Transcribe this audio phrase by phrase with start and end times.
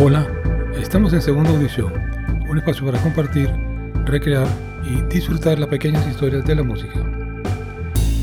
[0.00, 0.28] Hola,
[0.76, 1.92] estamos en Segunda Audición,
[2.48, 3.48] un espacio para compartir,
[4.04, 4.46] recrear
[4.84, 7.00] y disfrutar las pequeñas historias de la música.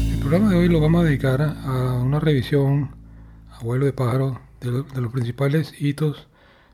[0.09, 2.95] El programa de hoy lo vamos a dedicar a una revisión
[3.51, 4.71] a vuelo de pájaro de,
[5.01, 6.29] los principales hitos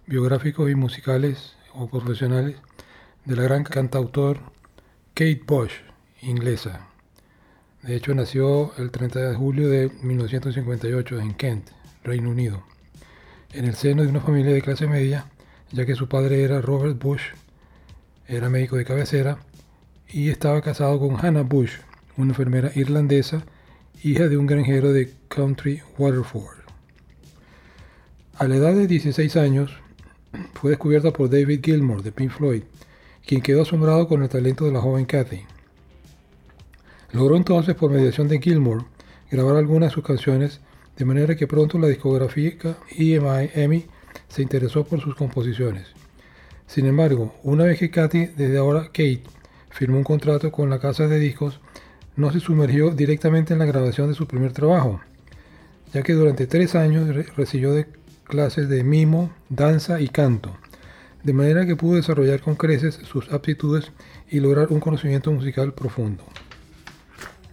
[0.06, 2.58] biográficos y musicales o profesionales
[3.26, 4.38] de la gran cantautor
[5.16, 5.74] Kate Bush,
[6.22, 6.90] inglesa.
[7.82, 11.72] De hecho, nació el 30 de julio de 1958 en Kent,
[12.04, 12.71] Reino Unido
[13.54, 15.26] en el seno de una familia de clase media,
[15.72, 17.22] ya que su padre era Robert Bush,
[18.28, 19.40] era médico de cabecera,
[20.10, 21.74] y estaba casado con Hannah Bush,
[22.18, 23.44] una enfermera irlandesa,
[24.04, 26.60] hija de un granjero de Country Waterford.
[28.38, 29.72] A la edad de 16 años,
[30.54, 32.64] fue descubierta por David Gilmour de Pink Floyd,
[33.26, 35.42] quien quedó asombrado con el talento de la joven Kathy.
[37.12, 38.86] Logró entonces, por mediación de Gilmour,
[39.30, 40.62] grabar algunas de sus canciones
[40.98, 43.86] de manera que pronto la discográfica EMI, EMI
[44.28, 45.88] se interesó por sus composiciones.
[46.68, 49.24] Sin embargo, una vez que Katy, desde ahora Kate,
[49.70, 51.60] firmó un contrato con la casa de discos,
[52.16, 55.02] no se sumergió directamente en la grabación de su primer trabajo,
[55.94, 57.74] ya que durante tres años recibió
[58.24, 60.56] clases de mimo, danza y canto,
[61.24, 63.92] de manera que pudo desarrollar con creces sus aptitudes
[64.30, 66.24] y lograr un conocimiento musical profundo.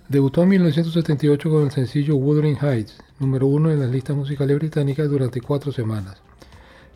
[0.09, 5.09] Debutó en 1978 con el sencillo Wuthering Heights, número uno en las listas musicales británicas
[5.09, 6.19] durante cuatro semanas.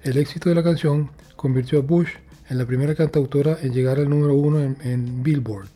[0.03, 2.11] El éxito de la canción convirtió a Bush
[2.49, 5.69] en la primera cantautora en llegar al número uno en, Billboard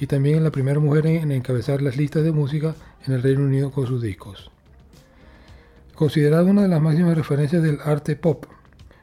[0.00, 2.74] y también en la primera mujer en, encabezar las listas de música
[3.06, 4.50] en el Reino Unido con sus discos.
[5.94, 8.46] Considerada una de las máximas referencias del arte pop,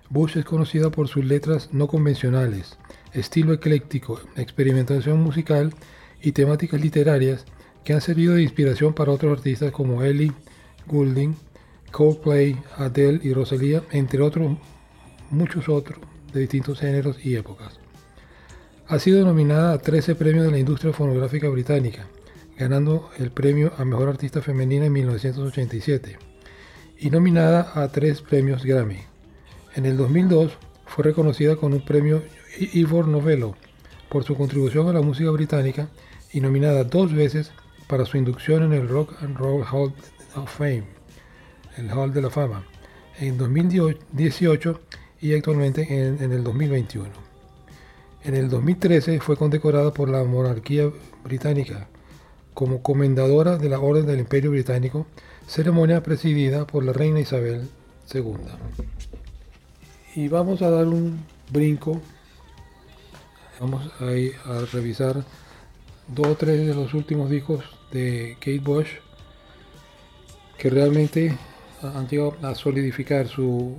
[0.09, 2.77] Bush es conocida por sus letras no convencionales,
[3.13, 5.73] estilo ecléctico, experimentación musical
[6.21, 7.45] y temáticas literarias
[7.83, 10.33] que han servido de inspiración para otros artistas como Ellie,
[10.89, 11.35] Goulding,
[11.91, 14.57] Coldplay, Adele y Rosalía, entre otros
[15.29, 15.99] muchos otros
[16.33, 17.79] de distintos géneros y épocas.
[18.87, 22.07] Ha sido nominada a 13 premios de la industria fonográfica británica,
[22.57, 26.17] ganando el premio a Mejor Artista Femenina en 1987,
[26.99, 28.99] y nominada a tres premios Grammy.
[29.75, 32.23] En el 2002 fue reconocida con un premio
[32.73, 33.55] Ivor Novello
[34.09, 35.87] por su contribución a la música británica
[36.33, 37.51] y nominada dos veces
[37.87, 39.93] para su inducción en el Rock and Roll Hall
[40.35, 40.83] of Fame,
[41.77, 42.65] el Hall de la Fama,
[43.19, 44.79] en 2018
[45.21, 47.09] y actualmente en, el 2021.
[48.23, 50.91] En el 2013 fue condecorada por la monarquía
[51.23, 51.87] británica
[52.53, 55.05] como comendadora de la Orden del Imperio Británico,
[55.47, 57.69] ceremonia presidida por la reina Isabel
[58.13, 58.33] II.
[60.15, 62.01] Y vamos a dar un brinco,
[63.59, 65.23] vamos a, a revisar
[66.07, 68.89] dos o tres de los últimos discos de Kate Bush
[70.59, 71.35] que realmente
[71.81, 73.77] han llegado a solidificar su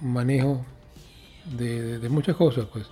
[0.00, 0.64] manejo
[1.44, 2.86] de, muchas cosas, pues.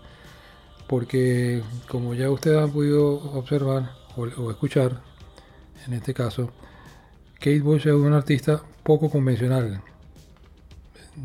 [0.88, 5.00] Porque como ya ustedes han podido observar o, escuchar,
[5.87, 6.50] en este caso,
[7.34, 9.82] Kate Bush es un artista poco convencional,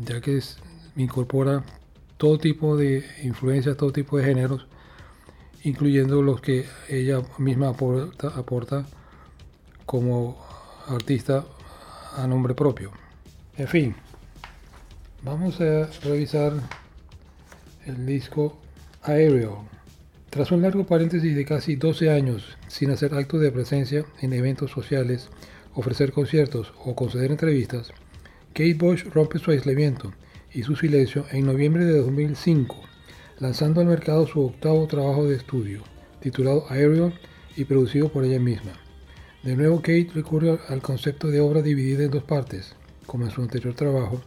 [0.04, 0.40] ya que
[0.96, 1.64] incorpora
[2.16, 4.68] todo tipo de influencias, todo tipo de géneros,
[5.64, 8.86] incluyendo los que ella misma aporta, aporta
[9.86, 10.38] como
[10.86, 11.44] artista
[12.16, 12.92] a nombre propio.
[13.56, 13.94] En fin,
[15.22, 16.52] vamos a revisar
[17.86, 18.58] el disco
[19.02, 19.68] Aerial.
[20.30, 24.70] Tras un largo paréntesis de casi 12 años sin hacer actos de presencia en eventos
[24.70, 25.28] sociales,
[25.74, 27.92] ofrecer conciertos o conceder entrevistas,
[28.52, 30.12] Kate Bush rompe su aislamiento
[30.52, 32.76] y su silencio en noviembre de 2005,
[33.38, 35.82] lanzando al mercado su octavo trabajo de estudio,
[36.20, 37.18] titulado Aerial
[37.56, 38.83] y producido por ella misma.
[39.44, 42.74] De nuevo Kate recurre al concepto de obra dividida en dos partes,
[43.04, 44.22] como en su anterior trabajo,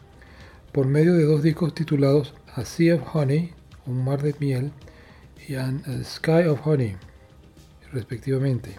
[0.72, 3.52] por medio de dos discos titulados A Sea of Honey,
[3.88, 4.72] Un mar de miel,
[5.48, 5.74] y A
[6.04, 6.98] Sky of Honey,
[7.92, 8.76] respectivamente.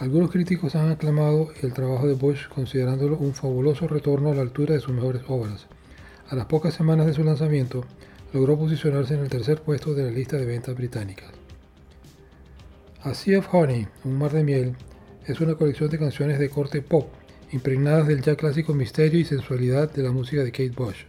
[0.00, 4.74] Algunos críticos han aclamado el trabajo de Bush considerándolo un fabuloso retorno a la altura
[4.74, 5.68] de sus mejores obras.
[6.28, 7.84] A las pocas semanas de su lanzamiento,
[8.32, 11.30] logró posicionarse en el tercer puesto de la lista de ventas británicas.
[13.04, 14.76] A Sea of Honey, Un mar de miel,
[15.26, 17.08] es una colección de canciones de corte pop,
[17.52, 21.04] impregnadas del ya clásico misterio y sensualidad de la música de Kate Bush.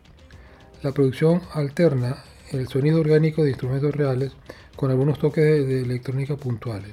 [0.83, 4.33] La producción alterna el sonido orgánico de instrumentos reales
[4.75, 6.91] con algunos toques de, electrónica puntuales.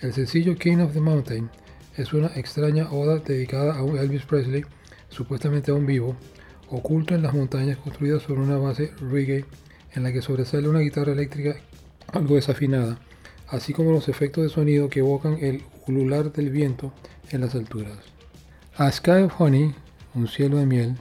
[0.00, 1.50] El sencillo King of the Mountain
[1.96, 4.64] es una extraña oda dedicada a un Elvis Presley,
[5.08, 6.16] supuestamente aún vivo,
[6.70, 9.44] oculto en las montañas construidas sobre una base reggae
[9.94, 11.56] en la que sobresale una guitarra eléctrica
[12.12, 12.98] algo desafinada,
[13.48, 16.92] así como los efectos de sonido que evocan el ulular del viento
[17.30, 17.98] en las alturas.
[18.76, 19.74] A Sky of Honey,
[20.14, 20.96] un cielo de miel,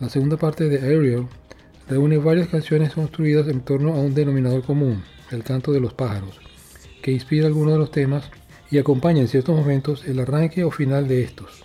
[0.00, 1.28] la segunda parte de Aerial,
[1.88, 6.40] reúne varias canciones construidas en torno a un denominador común, el canto de los pájaros,
[7.02, 8.30] que inspira algunos de los temas
[8.70, 11.62] y acompaña en ciertos momentos el arranque o final de estos.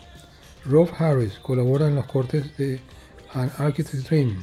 [0.65, 2.81] Rob Harris colabora en los cortes de
[3.33, 4.35] An Architect's Dream,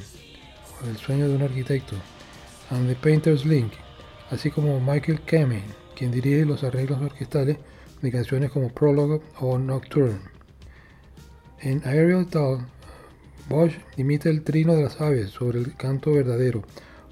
[0.89, 1.95] El sueño de un arquitecto,
[2.71, 3.71] and The Painter's Link,
[4.29, 5.63] así como Michael Kamen,
[5.95, 7.57] quien dirige los arreglos orquestales
[8.01, 10.19] de canciones como Prologue o Nocturne.
[11.61, 12.67] En Aerial Tal,
[13.49, 16.63] Bosch imita el trino de las aves sobre el canto verdadero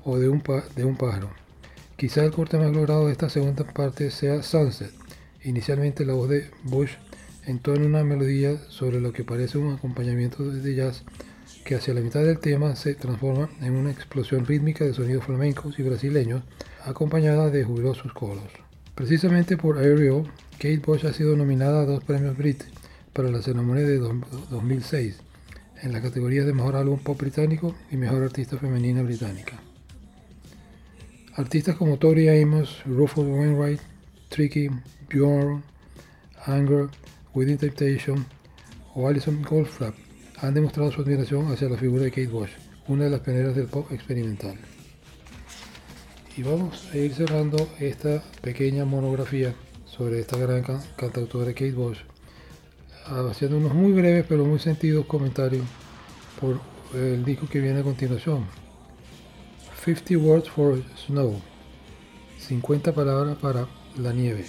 [0.03, 1.29] o de un pájaro.
[1.95, 4.91] Quizá el corte más logrado de esta segunda parte sea Sunset.
[5.43, 6.91] Inicialmente la voz de Bush
[7.45, 11.03] entona una melodía sobre lo que parece un acompañamiento de jazz
[11.63, 15.79] que hacia la mitad del tema se transforma en una explosión rítmica de sonidos flamencos
[15.79, 16.43] y brasileños
[16.83, 18.51] acompañada de jubilosos coros.
[18.95, 20.23] Precisamente por Aerial,
[20.53, 22.63] Kate Bush ha sido nominada a dos premios Brit
[23.13, 25.19] para la ceremonia de 2006
[25.81, 29.59] en la categoría de Mejor Álbum Pop Británico y Mejor Artista Femenina Británica.
[31.35, 33.79] Artistas como Tori Amos, Rufus Wainwright,
[34.29, 34.69] Tricky,
[35.09, 35.63] Bjorn,
[36.45, 36.89] Anger,
[37.33, 38.25] Within Temptation
[38.93, 39.95] o Alison Goldfrapp
[40.39, 42.51] han demostrado su admiración hacia la figura de Kate Bush,
[42.87, 44.55] una de las pioneras del pop experimental.
[46.35, 49.53] Y vamos a ir cerrando esta pequeña monografía
[49.85, 50.63] sobre esta gran
[50.95, 51.99] cantautora Kate Bush,
[53.05, 55.65] haciendo unos muy breves pero muy sentidos comentarios
[56.41, 56.59] por
[56.93, 58.45] el disco que viene a continuación.
[59.85, 61.39] 50 Words for Snow,
[62.39, 64.45] 50 palabras para la nieve.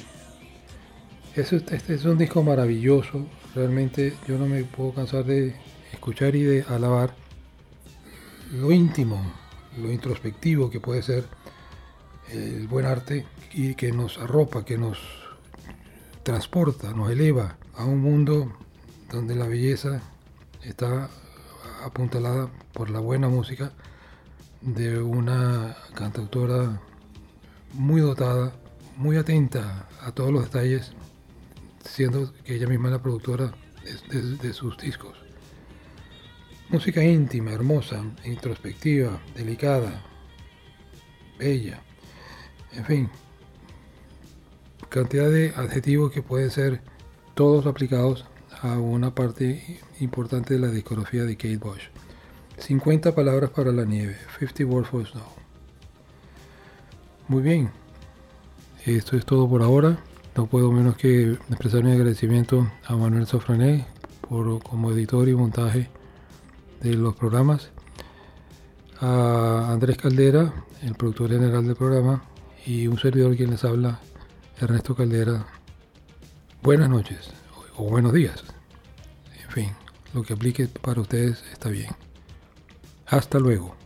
[1.34, 5.54] Este es un disco maravilloso, realmente yo no me puedo cansar de
[5.94, 7.14] escuchar y de alabar
[8.52, 9.20] lo íntimo,
[9.78, 11.24] lo introspectivo que puede ser
[12.30, 14.98] el buen arte y que nos arropa, que nos
[16.22, 18.52] transporta, nos eleva a un mundo
[19.10, 20.00] donde la belleza
[20.62, 21.10] está
[21.84, 23.72] apuntalada por la buena música
[24.60, 26.80] de una cantautora
[27.72, 28.52] muy dotada,
[28.96, 30.92] muy atenta a todos los detalles,
[31.84, 33.52] siendo que ella misma la productora
[34.42, 35.23] de sus discos.
[36.70, 40.02] Música íntima, hermosa, introspectiva, delicada,
[41.38, 41.80] bella,
[42.72, 43.10] en fin,
[44.88, 46.80] cantidad de adjetivos que pueden ser
[47.34, 48.24] todos aplicados
[48.62, 51.82] a una parte importante de la discografía de Kate Bush.
[52.58, 55.22] 50 palabras para la nieve, 50 words for snow.
[57.28, 57.70] Muy bien,
[58.86, 59.98] esto es todo por ahora.
[60.34, 63.86] No puedo menos que expresar mi agradecimiento a Manuel Sofrané
[64.28, 65.90] por como editor y montaje
[66.84, 67.70] de los programas,
[69.00, 70.52] a Andrés Caldera,
[70.82, 72.22] el productor general del programa,
[72.66, 74.00] y un servidor quien les habla,
[74.60, 75.46] Ernesto Caldera.
[76.62, 77.30] Buenas noches
[77.76, 78.44] o buenos días.
[79.42, 79.70] En fin,
[80.12, 81.90] lo que aplique para ustedes está bien.
[83.06, 83.83] Hasta luego.